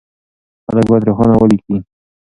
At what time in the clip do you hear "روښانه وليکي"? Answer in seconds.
1.07-1.75